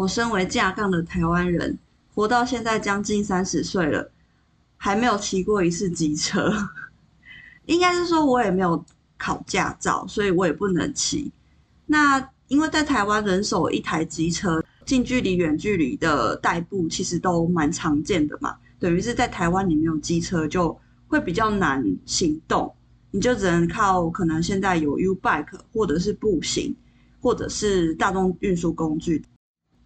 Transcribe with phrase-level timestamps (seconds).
[0.00, 1.78] 我身为架杠的台湾人，
[2.14, 4.10] 活到现在将近三十岁了，
[4.78, 6.50] 还没有骑过一次机车。
[7.66, 8.82] 应该是说，我也没有
[9.18, 11.30] 考驾照，所以我也不能骑。
[11.84, 14.64] 那因为在台湾人手一台机车。
[14.86, 22.74] 近距离、远距离的代步其实都蛮常见的嘛，等于是在台湾你没有机车就会比较难行动，
[23.12, 26.74] 你就只能靠可能现在有 U-Bike 或者是步行，
[27.20, 29.22] 或者是大众运输工具。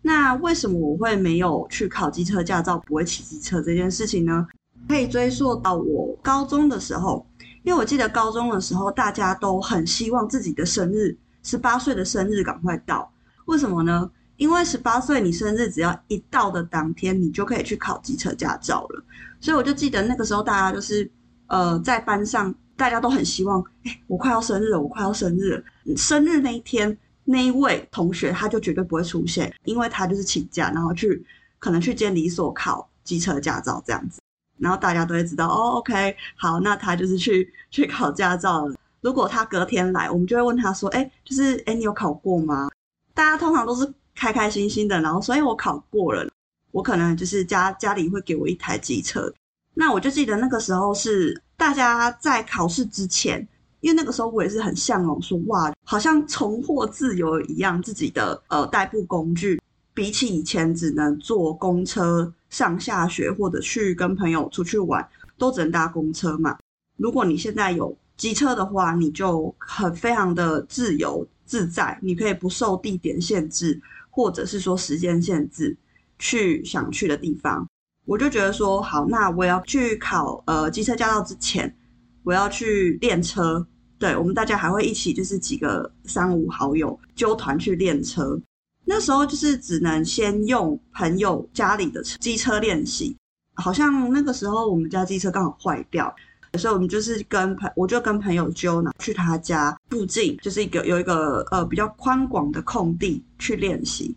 [0.07, 4.47] 那为什么我会没有去考机车驾照，不会骑机车这件事情呢？
[4.87, 7.25] 可以追溯到我高中的时候，
[7.63, 13.11] 因为我记得高中的时候大家都很希望自己的生日，十八岁的生日赶快到，
[13.47, 14.11] 为什么呢？
[14.37, 19.03] 因为十八岁，你生日只要一到的当天，你就可以去考机车驾照了。
[19.41, 21.11] 所以我就记得那个时候，大家就是
[21.47, 25.63] 呃，在班上大家都很希望，哎，我快要生日了，我快要生日了。
[25.97, 26.95] 生日那一天，
[27.25, 31.25] 那一位同学他就绝对不会出现，因为他就是请假，然后去
[31.59, 34.21] 可能去监理所考机车驾照这样子。
[34.59, 38.77] 然后大家都会知道，哦，OK，好，那他就是去去考驾照了。
[39.01, 42.69] 如果他隔天来，我们就会问他说，哎，就是哎，你有考过吗？
[43.13, 43.93] 大家通常都是。
[44.17, 46.25] 开开心心的，然后所以我考过了，
[46.71, 49.29] 我可能就是家家里会给我一台机车。
[49.75, 53.45] 那我就记得那个时候是大家在考试之前，
[53.85, 59.61] 因为那个时候我也是很向往说，哇，好像重获自由一样，自己的呃代步工具，
[59.93, 66.57] 比起以前只能坐公车上下学或者去跟朋友出去玩，都只能搭公车嘛。
[66.97, 73.81] 如果你现在有机车的话，你就很非常的自由自在，你可以不受地点限制。
[74.17, 75.77] 或者是说时间限制，
[76.21, 77.69] 去想去的地方，
[78.07, 81.77] 我就觉得说好，那我要去考呃机车驾照之前，
[82.23, 83.67] 我要去练车。
[83.99, 88.39] 对，我们大家还会一起，就是几个三五好友揪团去练车。
[88.85, 93.17] 那时候就是只能先用朋友家里的机车练习，
[93.55, 96.15] 好像那个时候我们家机车刚好坏掉，
[96.59, 104.15] 所以我们就是跟朋，我就跟朋友揪呢，去他家附近，就是一个有一个呃比较宽广的空地去练习。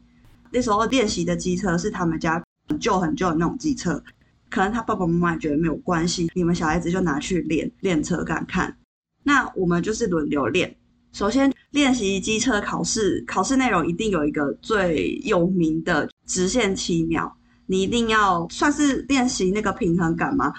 [0.52, 4.04] 那时候练习的机车是他们家很旧很旧的那种机车，
[4.50, 8.76] 可能他爸爸妈妈也觉得没有关系，你们小孩子就拿去练练车看看。
[9.28, 10.74] 那我们就是轮流练。
[11.12, 17.30] 首先练习机车考试，考试内容一定有一个最有名的直线七秒，
[17.66, 20.54] 你一定要算是练习那个平衡感吗？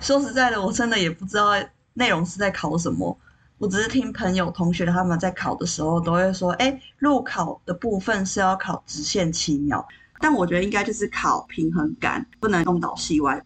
[0.00, 1.50] 说实在的，我真的也不知道
[1.92, 3.14] 内容是在考什么。
[3.58, 9.86] 我只是听朋友、同学他们在考的时候都会说，哎，路考的部分是要考直线七秒，
[10.18, 13.44] 但我觉得应该就是考平衡感，不能东倒西歪。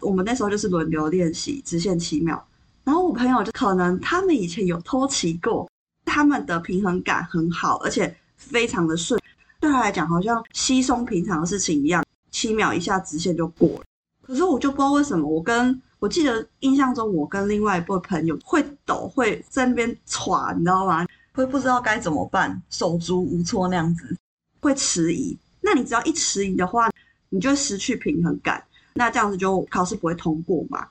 [0.00, 2.44] 我们那时候就是轮流练习直线七秒，
[2.88, 5.70] 然后我朋友就可能他们以前有偷骑过，
[6.06, 9.20] 他们的平衡感很好，而且非常的顺，
[9.60, 13.82] 对他来讲好像稀松平常的事情一样，七秒一下直线就过了。
[14.22, 21.06] 可是我就不知道为什么，我跟我记得印象中，我跟另外一位朋友会抖，会在那边喘，你知道吗？
[21.34, 24.16] 会不知道该怎么办，手足无措那样子，
[24.60, 25.36] 会迟疑。
[25.60, 26.88] 那你只要一迟疑的话，
[27.28, 30.88] 你就失去平衡感，那这样子就考试不会通过嘛。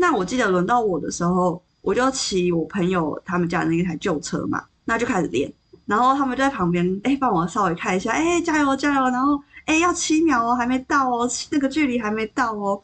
[0.00, 5.52] 那我记得轮到我的时候，我就骑我朋友他们家的那一台旧车嘛，那就开始练。
[5.84, 9.04] 然后他们就在旁边，哎，帮我稍微看一下，哎，加油加油。
[9.10, 12.82] 然后，哎，要七秒哦，还没到哦，那个距离还没到哦。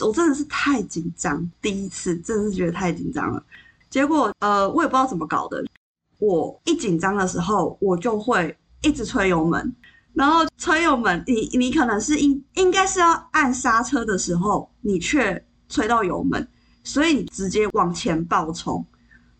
[0.00, 3.42] 我真的是太紧张，第一次真的是觉得太紧张了。
[3.90, 5.62] 结果呃，我也不知道怎么搞的，
[6.18, 9.74] 我一紧张的时候，我就会一直吹油门，
[10.14, 16.46] 然后吹油门，你你可能是应应该是要按刹车的时候，你却吹到油门，
[16.84, 18.84] 所以你直接往前爆冲，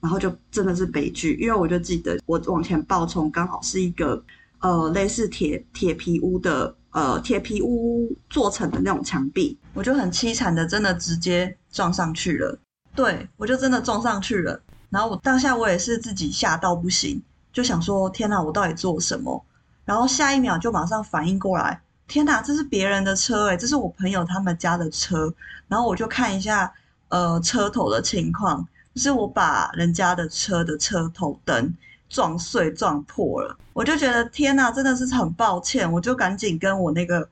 [0.01, 1.35] 然后就真的是悲剧。
[1.41, 4.23] 因为我就记得我往前爆冲，刚好是一个
[4.61, 6.75] 呃类似铁铁皮屋的。
[6.93, 12.59] 呃，铁皮屋做成的那种墙壁，我就很凄惨的，真的直接撞上去了。
[12.95, 14.59] 对，我就真的撞上去了。
[14.89, 17.23] 然后我当下我也是自己吓到不行，
[17.53, 19.45] 就想说天哪，我到底做什么？
[19.85, 25.33] 然后下一秒就马上反应过来，天哪，这是别人的车诶，这是我朋友他们家的车。
[25.69, 26.73] 然后我就看一下
[27.09, 31.75] 呃车头的情况，就是我把人家的车的车头灯。
[32.09, 37.29] 撞碎撞破了，我就觉得天哪，真的是很抱歉，我就赶紧跟我那个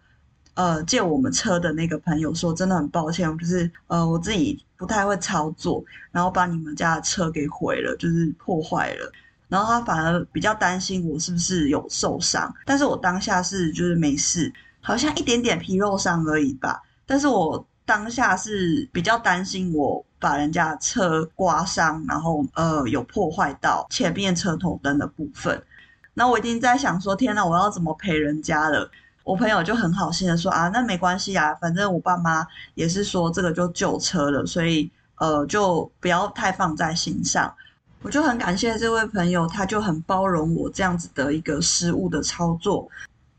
[0.55, 9.13] 呃借我们车的那个朋友说，真的很抱歉，就是呃我自己不太会操作，然后把你们家的车给毁了，就是破坏了。
[9.55, 16.83] 然后他反而比较担心我是不是有受伤，但是我当下是就是没事，好像一点点皮肉伤而已吧。
[17.07, 25.63] 但是我当下是比较担心我把人家车刮伤，然后呃有破坏到前面车头灯的部分。
[26.15, 28.91] 那我已经在想说，天哪，我要怎么赔人家了？
[29.23, 37.55] 我朋友就很好心的说啊，那没关系啊，反正我爸妈也是说这个就旧车了，所以呃就不要太放在心上。
[38.05, 42.87] 我就很感谢这位朋友，他就很包容我这样子的一个失误的操作，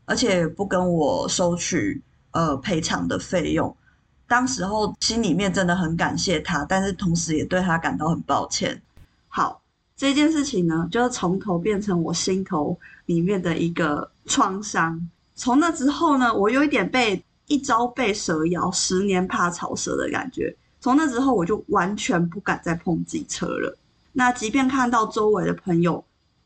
[0.06, 2.02] 而且不跟我收取
[2.32, 3.74] 呃赔偿的费用。
[4.26, 8.82] 当时候心里面真的很感谢他，但是同时也对他感到很抱歉。
[9.28, 9.62] 好，
[9.96, 15.00] 这件事情呢，就是从头变成我心头里面的一个创伤。
[15.36, 20.52] 从那之后呢，我有一点被一朝被蛇咬，十年怕草蛇的感觉。
[20.80, 23.78] 从那之后，我就完全不敢再碰机车了。
[24.18, 26.02] 那即便看到周围的朋友，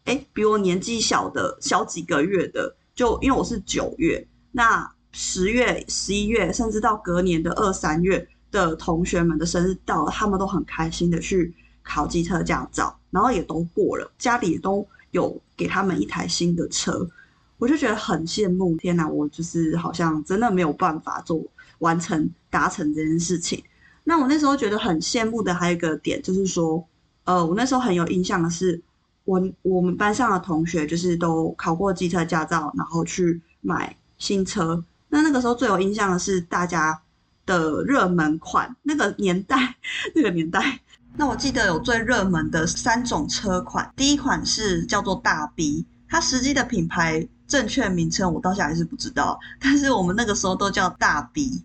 [0.07, 17.09] 诶，比我年纪小的小几个月的，就因为我是九月，那十月、十一月，甚至到隔年的二三月的同学们的生日到了，他们都很开心的去考机车驾照，然后也都过了，家里也都有给他们一台新的车，
[17.57, 18.77] 我就觉得很羡慕。
[18.79, 21.41] 天哪，我就是好像真的没有办法做
[21.79, 23.63] 完成达成这件事情。
[24.03, 26.85] 那我那时候觉得很羡慕的还有一个点就是说。
[27.31, 28.83] 呃，我那时候很有印象的是，
[29.25, 34.83] 我我们班上的同学就是都考过机车驾照，然后去买新车。
[35.11, 37.01] 那那个时候最有印象的是大家
[37.47, 39.77] 的热门款，那个年代，
[40.13, 40.81] 那个年代。
[41.15, 51.63] 那我记得有最热门的三种车款，第一款是叫做大 B，它实际的品牌正确名称我到现在还是不知道，但是我们那个时候都叫大 B。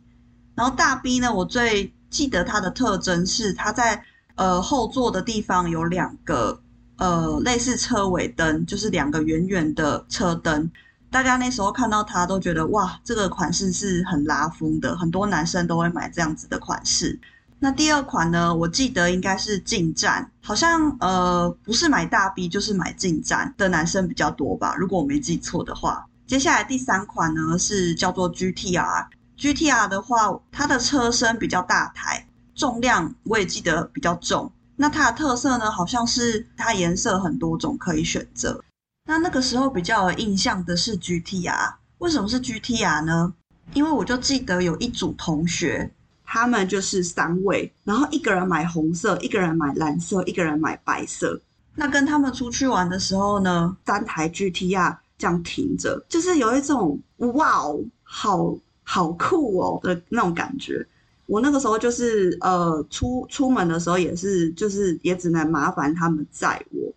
[0.53, 4.06] 然后大 B 呢，我最记得它的特征是它在。
[4.35, 6.61] 呃，后座的地方有两个
[6.97, 10.69] 呃类似车尾灯，就是两个圆圆的车灯。
[11.09, 17.17] 大家那时候看到它都觉得哇，这个款式是很拉风的，很多男生都会买这样子的款式。
[17.59, 26.05] 那第二款呢，我记得应该是进站，好像呃不是买大 B 就是买进站的男生比较多吧，如果我没记错的话。
[26.27, 32.25] 接下来第三款呢是叫做 GTR，GTR 的话，它的车身比较大台。
[32.55, 38.63] 重量我也记得比较重，那它的特色呢，好像是它颜色很多种可以选择。
[39.07, 43.33] 那那个时候比较有印象的是 GTR，为什么是 GTR 呢？
[43.73, 45.91] 因为我就记得有一组同学，
[46.23, 51.39] 他们就是三位，然后一个人买红色，一个人买蓝色，一个人买白色。
[51.75, 60.87] 那跟他们出去玩的时候呢，三台 GTR 这样停着，就是有一种哇哦，好好酷哦的那种感觉。
[61.27, 66.94] 我那个时候就是呃出出门的时候也是就是也只能麻烦他们载我，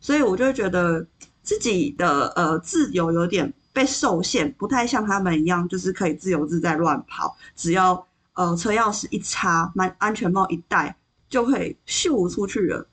[0.00, 1.06] 所以我就觉得
[1.42, 10.96] 自己的呃自由有点被受限，不太像他们一样就是可以自由自在乱跑，只要呃车钥匙一插，安安全帽一戴
[11.28, 12.88] 就可以咻出去了。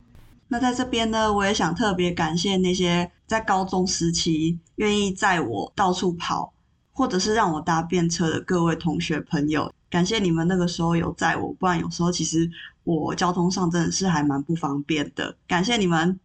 [0.50, 6.54] 那在这边呢，我也想特别感谢那些在高中时期愿意载我到处跑，
[6.92, 9.74] 或者是让我搭便车的各位同学朋友。
[9.94, 12.50] 感谢你们那个时候有载我，不然有时候其实
[12.84, 15.38] 我交通上真的是还蛮不方便的。
[15.48, 16.20] 感谢你们。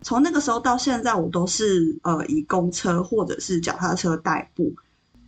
[0.00, 4.72] 从那个时候到现在，我都是呃以公车或者是脚踏车代步。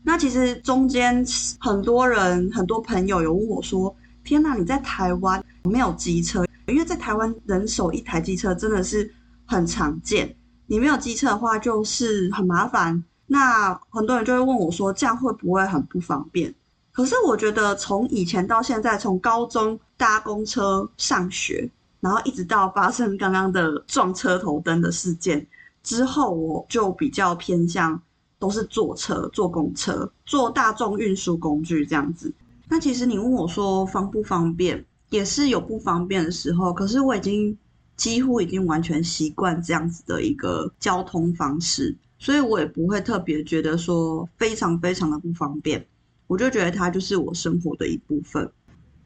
[0.08, 1.22] 那其实中间
[1.60, 6.46] 很多人、很多朋友有问我说：“天哪，你在台湾没有机车？
[6.66, 10.34] 因为在台湾人手一台机车真的是很常见。
[10.66, 13.04] 你没有机车的话，就是很麻烦。
[13.26, 16.54] 那很多人就会问我说：这样会不会很不方便？
[16.90, 25.46] 可是我觉得从以前到现在，从高中搭公车上学，然后一直到发生刚刚的撞车头灯的事件
[25.82, 28.00] 之后，我就比较偏向。”
[28.38, 32.32] 都是坐车、坐公车、坐大众运输工具这样子。
[32.68, 36.72] 那其实你问我说方不方便，也是有不方便的时候。
[36.72, 37.56] 可是我已经
[37.96, 45.84] 几乎已经完全习惯这样子的一个交通方式，所以我也不会特别觉得说非常非常的不方便。
[46.26, 48.48] 我就觉得它就是我生活的一部分。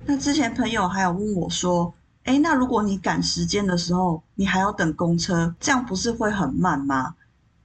[0.05, 7.15] 那之前朋友还有问我说：“诶，那如果你赶时间的时候，你还要等公车，这样不是会很慢吗？”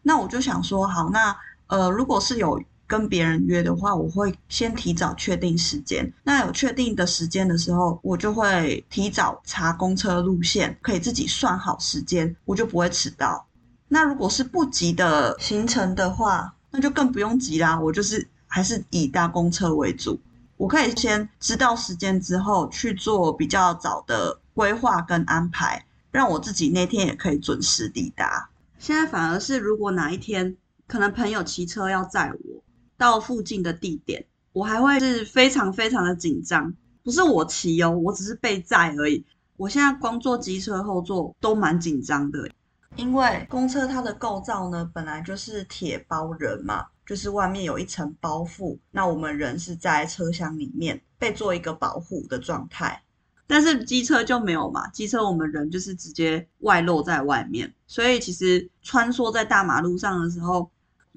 [0.04, 1.36] 那我就想说，好，那。
[1.68, 6.12] 呃，如果是有跟别人约的话，我会先提早确定时间。
[6.24, 13.46] 那有确定的时间的时候，我就会提早查公车路线，可以自己算好时间，我就不会迟到。
[13.90, 17.80] 那如果是不急的行程的话，那就更不用急啦。
[17.80, 20.20] 我就是还是以搭公车为主，
[20.56, 28.50] 我可以先知道时间之后去做比较早的规划跟安排，让我自己那天也可以准时抵达。
[28.80, 30.56] 现在反而是如果哪一天
[30.88, 32.64] 可能朋友骑车要载我。
[33.00, 36.74] 到附近的地点，我还会是非常非常的紧张。
[37.04, 39.24] 不是我骑哦，我只是被载而已。
[39.56, 42.50] 我现在光坐机车后座都蛮紧张的，
[42.96, 53.04] 因为公车它的构造呢，本来就是铁包人嘛，就是外面有一层包覆，那我们人是在车厢里面被做一个保护的状态。
[53.46, 60.68] 但是机车就没有嘛，机车我们人就是直接外露在外面，所以其实穿梭在大马路上的时候。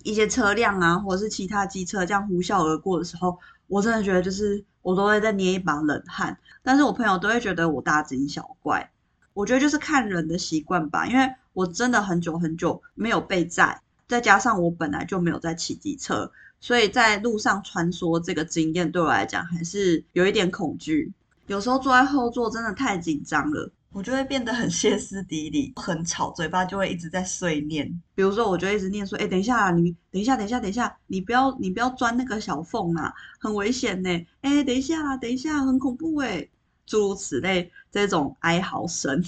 [0.04, 6.36] 一些车辆啊，或者是其他机车这样呼啸而过的时候，我真的觉得就是我都会在捏一把冷汗。
[6.62, 8.90] 但是我朋友都会觉得我大惊小怪。
[9.32, 16.30] 我觉得就是看人的习惯吧，因为我真的很久很久没有被载，再加上我本来就没有在骑机车，
[16.60, 21.12] 所以在路上穿梭这个经验对我来讲还是有一点恐惧。
[21.46, 23.70] 有时候坐在后座真的太紧张了。
[23.92, 28.00] 我就会变得很歇斯底里，很吵，嘴巴就会一直在碎念。
[28.14, 34.26] 比如说，我就一直念说：“哎，等一下，你等一下，等一下，等一下，你不要，你不要钻那个小缝啊，很危险呢。
[34.42, 36.48] 哎，等一下，等一下，很恐怖哎。”
[36.86, 39.24] 诸如此类这种哀嚎声。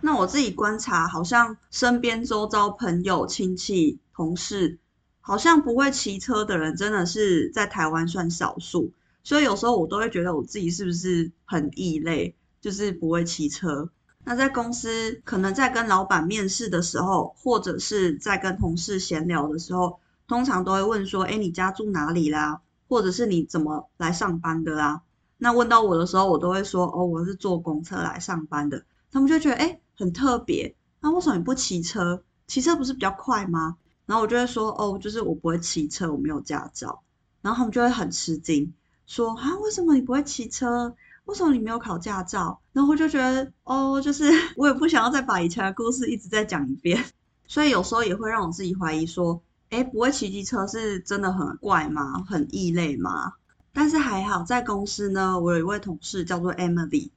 [0.00, 4.78] 那我自己观察，好像身边周遭朋友、亲戚、同事，
[5.20, 8.92] 好像不会骑车的人，真的是在台湾算少数。
[9.22, 12.34] 所以有时候我都会觉得我自己是不是很异类。
[12.60, 13.90] 就是不会骑车。
[14.24, 22.60] 那在公司，可能在跟老板面试的时候，或者是在跟同事闲聊的时候，通常都会问说：“哎，你家住哪里啦？
[22.88, 25.02] 或者是你怎么来上班的啦？”
[25.38, 30.74] 那问到我的时候，我都会说：“哦，我是坐公车来上班的。”他们就觉得哎，很特别。
[31.00, 32.22] 那为什么你不骑车？
[32.46, 33.76] 骑车不是比较快吗？
[34.04, 37.02] 然后我就会说：“哦，就是我不会骑车，我没有驾照。”
[37.40, 38.74] 然后他们就会很吃惊，
[39.06, 40.94] 说：“啊，为什么你不会骑车？”
[41.28, 42.58] 为什么你没有考驾照？
[42.72, 44.24] 然后我就觉得，哦，就是
[44.56, 47.04] 我也不想要再把以前的故事一直再讲一遍，
[47.46, 52.24] 所以有时候也会让我自己怀疑说，哎，不会骑机车是真的很怪吗？
[52.26, 53.34] 很异类吗？
[53.74, 57.10] 但是还好，在公司呢，我有一位同事叫做 Emily，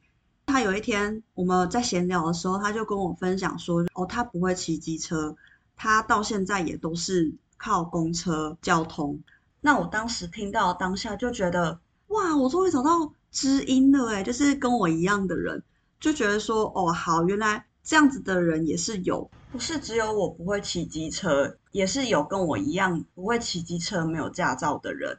[0.46, 5.38] 她有一天我们在闲聊的时候，她就跟我分享说，哦，她不会骑机车，
[5.78, 9.22] 她到现在也都是靠公车交通。
[9.62, 11.80] 那我当时听到当下就觉得，
[12.12, 13.12] 哇，我终于找到。
[13.32, 15.64] 知音了诶，就是跟我一样的人，
[16.02, 25.18] 就觉得说，哦，好，原来这样子的人也是有，不是只有我不会骑机车，也是有跟我一样不会骑机车、没有驾照的人。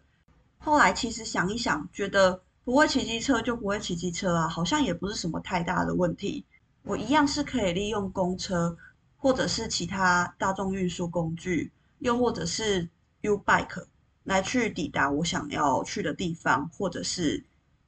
[0.58, 6.44] 后来其实想一想，觉得不会骑机车就不会骑机车啊，好像也不是什么太大的问题。
[6.82, 8.76] 我一样是可以利用公车，
[9.16, 12.86] 或者是其他大众运输工具，又或者是
[13.22, 13.86] U-Bike
[14.24, 17.44] 来去抵达我想要去的地方，或者是。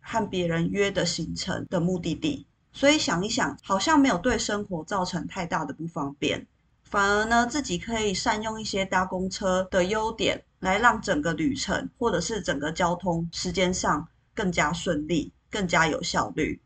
[0.07, 6.47] 和别人约的行程的目的地，所以想一想，好像没有对生活造成太大的不方便，
[6.83, 16.61] 反而呢，自己可以善用一些搭公车的优点，来让整个旅程或者是整个交通时间上更加顺利，更加有效率。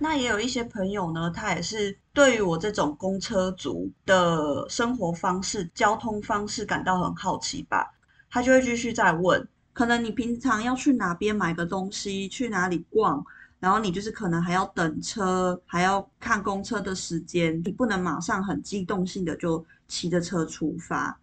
[0.00, 7.94] 那也有一些朋友呢，他也是对于我这种公车族的生活方式、交通方式感到很好奇吧，
[8.30, 9.46] 他就会继续再问。
[9.72, 13.24] 可能你平常要去哪边买个东西，去哪里逛，
[13.60, 21.18] 然后你就是可能还要等车，还要看公车的时间，你不能马上很机动性的就骑着车出发，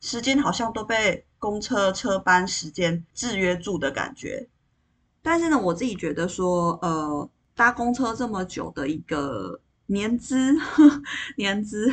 [0.00, 4.48] 时间好像都被公车车班时间制约住的感觉。
[5.22, 10.54] 但是呢，我自己觉得说，呃，搭公车这么久的一个年资，
[11.36, 11.92] 年资，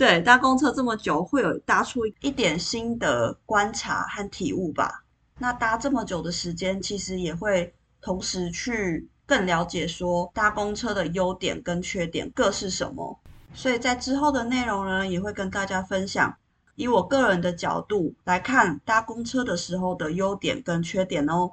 [0.00, 5.04] 对，搭公车这么久，会有搭出一点新的观察和体悟吧。
[5.38, 13.20] 那搭这么久的时间，其实也会同时去更了解说搭公车的优点跟缺点各是什么。
[13.52, 16.34] 所以在之后的内容呢，也会跟大家分享，
[16.76, 21.52] 以我个人的角度来看搭公车的时候的优点跟缺点哦。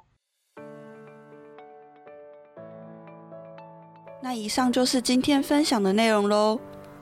[4.22, 6.58] 那以上就是今天分享的内容喽。